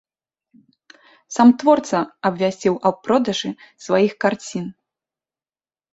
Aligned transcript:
Сам 1.35 1.49
творца 1.65 1.99
абвясціў 2.31 2.75
аб 2.91 2.95
продажы 3.09 3.51
сваіх 3.89 4.11
карцін. 4.27 4.65